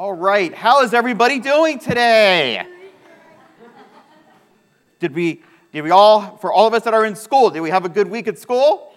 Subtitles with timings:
[0.00, 2.66] All right, how is everybody doing today?
[4.98, 5.42] Did we,
[5.74, 7.88] did we all, for all of us that are in school, did we have a
[7.90, 8.94] good week at school?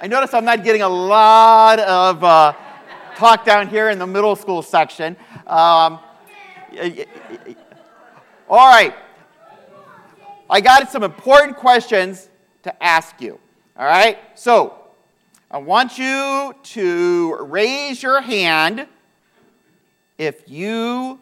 [0.00, 2.54] I notice I'm not getting a lot of uh,
[3.14, 5.14] talk down here in the middle school section.
[5.46, 5.98] Um,
[8.48, 8.94] all right,
[10.48, 12.30] I got some important questions
[12.62, 13.38] to ask you.
[13.76, 14.85] All right, so
[15.50, 18.86] I want you to raise your hand
[20.18, 21.20] if you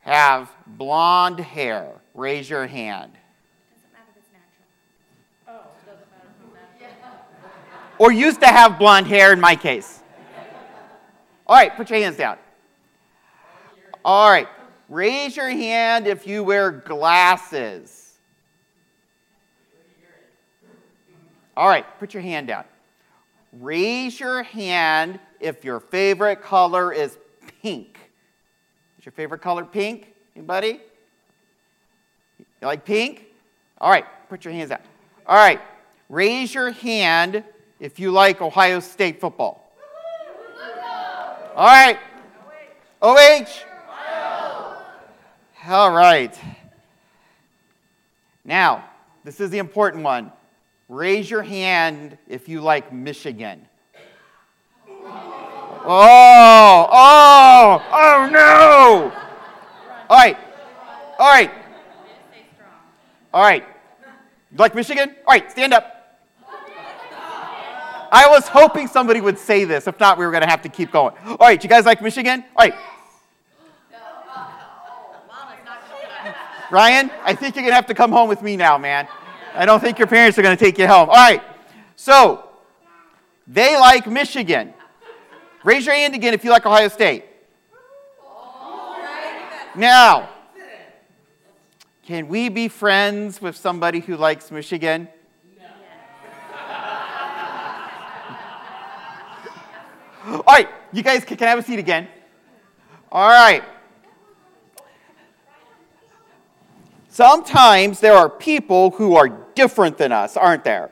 [0.00, 1.92] have blonde hair.
[2.14, 3.12] Raise your hand.
[7.98, 10.02] Or used to have blonde hair in my case.
[11.46, 12.36] All right, put your hands down.
[14.04, 14.48] All right,
[14.88, 18.05] raise your hand if you wear glasses.
[21.56, 22.64] All right, put your hand down.
[23.60, 27.16] Raise your hand if your favorite color is
[27.62, 27.98] pink.
[28.98, 30.12] Is your favorite color pink?
[30.34, 30.80] Anybody?
[32.38, 33.26] You like pink?
[33.78, 34.82] All right, put your hands out.
[35.26, 35.60] All right,
[36.08, 37.42] raise your hand
[37.80, 39.62] if you like Ohio State football.
[41.54, 41.98] All right.
[43.00, 43.46] OH?
[45.66, 46.38] All right.
[48.44, 48.84] Now,
[49.24, 50.32] this is the important one.
[50.88, 53.66] Raise your hand if you like Michigan.
[55.88, 59.12] Oh, oh, oh no!
[60.08, 60.36] All right,
[61.18, 61.50] all right,
[63.32, 63.64] all right.
[64.50, 65.10] You like Michigan?
[65.26, 65.92] All right, stand up.
[68.12, 69.86] I was hoping somebody would say this.
[69.86, 71.14] If not, we were going to have to keep going.
[71.24, 72.44] All right, you guys like Michigan?
[72.56, 72.74] All right.
[76.70, 79.06] Ryan, I think you're going to have to come home with me now, man.
[79.56, 81.08] I don't think your parents are going to take you home.
[81.08, 81.42] All right.
[81.96, 82.44] So,
[83.46, 84.74] they like Michigan.
[85.64, 87.24] Raise your hand again if you like Ohio State.
[89.74, 90.28] Now,
[92.04, 95.08] can we be friends with somebody who likes Michigan?
[100.26, 102.08] All right, you guys, can I have a seat again?
[103.10, 103.64] All right.
[107.08, 110.90] Sometimes there are people who are different than us, aren't there?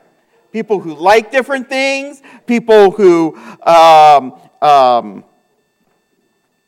[0.51, 5.23] People who like different things, people who, um, um,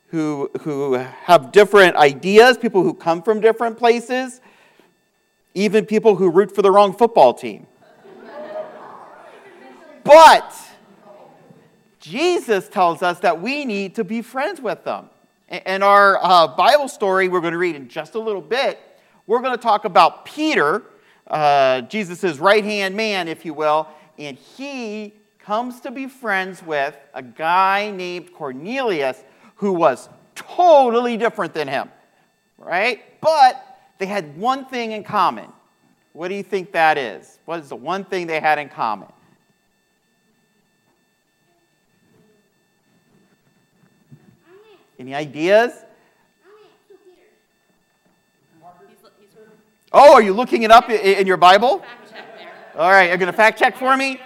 [0.07, 4.39] who, who have different ideas, people who come from different places,
[5.53, 7.67] even people who root for the wrong football team.
[10.03, 10.55] But
[11.99, 15.09] Jesus tells us that we need to be friends with them.
[15.49, 18.79] And our uh, Bible story we're going to read in just a little bit
[19.27, 20.83] we're going to talk about Peter,
[21.29, 26.97] uh, Jesus' right hand man, if you will, and he comes to be friends with
[27.13, 29.23] a guy named Cornelius
[29.55, 31.89] who was totally different than him,
[32.57, 33.01] right?
[33.21, 35.51] But they had one thing in common.
[36.13, 37.39] What do you think that is?
[37.45, 39.09] What is the one thing they had in common?
[44.99, 45.73] Any ideas?
[49.93, 51.83] Oh, are you looking it up in your Bible?
[52.75, 54.19] All right, you're going to fact check for me?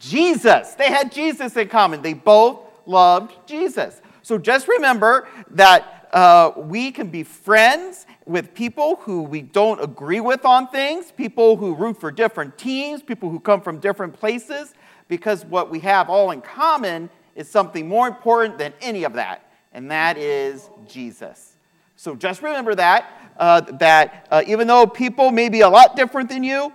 [0.00, 0.74] Jesus.
[0.74, 2.02] They had Jesus in common.
[2.02, 4.00] They both loved Jesus.
[4.22, 10.18] So just remember that uh, we can be friends with people who we don't agree
[10.18, 14.74] with on things, people who root for different teams, people who come from different places,
[15.06, 19.48] because what we have all in common is something more important than any of that,
[19.72, 21.55] and that is Jesus.
[21.96, 26.28] So just remember that uh, that uh, even though people may be a lot different
[26.28, 26.72] than you,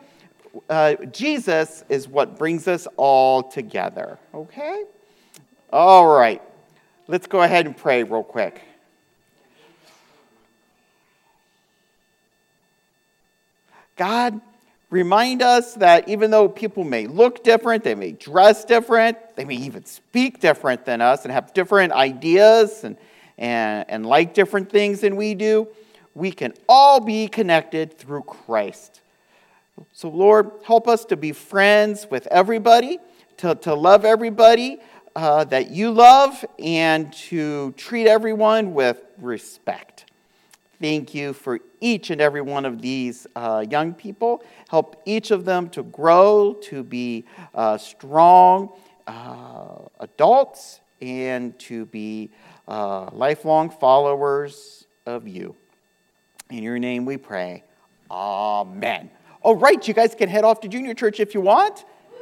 [0.69, 4.17] uh, Jesus is what brings us all together.
[4.33, 4.83] Okay?
[5.71, 6.41] All right.
[7.07, 8.61] Let's go ahead and pray real quick.
[13.95, 14.41] God,
[14.89, 19.55] remind us that even though people may look different, they may dress different, they may
[19.55, 22.97] even speak different than us and have different ideas and,
[23.41, 25.67] and, and like different things than we do,
[26.13, 29.01] we can all be connected through Christ.
[29.93, 32.99] So, Lord, help us to be friends with everybody,
[33.37, 34.77] to, to love everybody
[35.15, 40.05] uh, that you love, and to treat everyone with respect.
[40.79, 44.43] Thank you for each and every one of these uh, young people.
[44.69, 48.69] Help each of them to grow, to be uh, strong
[49.07, 52.29] uh, adults, and to be
[52.67, 55.55] uh, lifelong followers of you.
[56.49, 57.63] In your name we pray.
[58.09, 59.09] Amen.
[59.41, 61.85] All right, you guys can head off to junior church if you want.